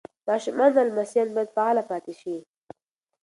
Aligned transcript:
ماشومان 0.27 0.71
او 0.77 0.83
لمسیان 0.89 1.29
باید 1.35 1.53
فعاله 1.55 1.83
پاتې 1.89 2.13
شي. 2.21 2.35